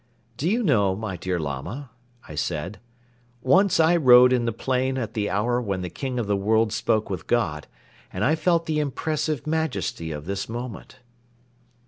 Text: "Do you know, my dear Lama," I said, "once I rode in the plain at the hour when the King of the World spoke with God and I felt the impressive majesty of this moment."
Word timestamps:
"Do 0.35 0.49
you 0.49 0.63
know, 0.63 0.95
my 0.95 1.15
dear 1.15 1.37
Lama," 1.37 1.91
I 2.27 2.33
said, 2.33 2.79
"once 3.43 3.79
I 3.79 3.95
rode 3.95 4.33
in 4.33 4.45
the 4.45 4.51
plain 4.51 4.97
at 4.97 5.13
the 5.13 5.29
hour 5.29 5.61
when 5.61 5.81
the 5.83 5.91
King 5.91 6.17
of 6.17 6.25
the 6.25 6.35
World 6.35 6.73
spoke 6.73 7.07
with 7.11 7.27
God 7.27 7.67
and 8.11 8.23
I 8.25 8.33
felt 8.33 8.65
the 8.65 8.79
impressive 8.79 9.45
majesty 9.45 10.11
of 10.11 10.25
this 10.25 10.49
moment." 10.49 11.01